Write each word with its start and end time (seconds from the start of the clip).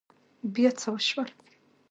بيا 0.53 0.71
څه 0.79 0.87
وشول؟ 0.93 1.29